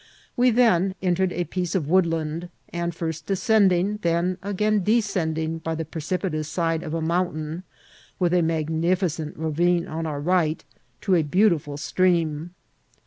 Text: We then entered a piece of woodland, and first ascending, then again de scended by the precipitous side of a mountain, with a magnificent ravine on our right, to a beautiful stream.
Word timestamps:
We 0.35 0.49
then 0.49 0.95
entered 1.03 1.31
a 1.31 1.43
piece 1.43 1.75
of 1.75 1.87
woodland, 1.87 2.49
and 2.69 2.95
first 2.95 3.29
ascending, 3.29 3.97
then 4.01 4.39
again 4.41 4.79
de 4.83 4.99
scended 4.99 5.61
by 5.61 5.75
the 5.75 5.85
precipitous 5.85 6.47
side 6.49 6.81
of 6.81 6.95
a 6.95 7.03
mountain, 7.03 7.61
with 8.17 8.33
a 8.33 8.41
magnificent 8.41 9.37
ravine 9.37 9.87
on 9.87 10.07
our 10.07 10.19
right, 10.19 10.65
to 11.01 11.13
a 11.13 11.21
beautiful 11.21 11.77
stream. 11.77 12.55